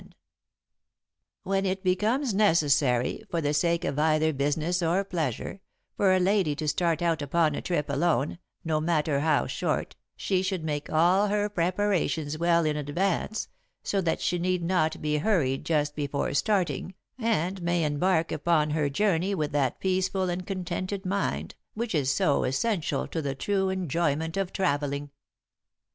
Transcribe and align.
[Sidenote: 0.01 0.09
A 1.45 1.49
Lady's 1.49 1.61
Baggage] 1.61 1.65
"'When 1.67 1.71
it 1.73 1.83
becomes 1.83 2.33
necessary, 2.33 3.23
for 3.29 3.39
the 3.39 3.53
sake 3.53 3.85
of 3.85 3.99
either 3.99 4.33
business 4.33 4.81
or 4.81 5.03
pleasure, 5.03 5.61
for 5.95 6.15
a 6.15 6.19
lady 6.19 6.55
to 6.55 6.67
start 6.67 7.03
out 7.03 7.21
upon 7.21 7.53
a 7.53 7.61
trip 7.61 7.87
alone, 7.87 8.39
no 8.65 8.81
matter 8.81 9.19
how 9.19 9.45
short, 9.45 9.95
she 10.15 10.41
should 10.41 10.63
make 10.63 10.89
all 10.89 11.27
her 11.27 11.47
preparations 11.49 12.39
well 12.39 12.65
in 12.65 12.75
advance, 12.75 13.47
so 13.83 14.01
that 14.01 14.19
she 14.21 14.39
need 14.39 14.63
not 14.63 15.03
be 15.03 15.17
hurried 15.19 15.63
just 15.65 15.95
before 15.95 16.33
starting, 16.33 16.95
and 17.19 17.61
may 17.61 17.83
embark 17.83 18.31
upon 18.31 18.71
her 18.71 18.89
journey 18.89 19.35
with 19.35 19.51
that 19.51 19.79
peaceful 19.79 20.31
and 20.31 20.47
contented 20.47 21.05
mind 21.05 21.53
which 21.75 21.93
is 21.93 22.11
so 22.11 22.43
essential 22.43 23.07
to 23.07 23.21
the 23.21 23.35
true 23.35 23.69
enjoyment 23.69 24.35
of 24.35 24.51
travelling. 24.51 25.11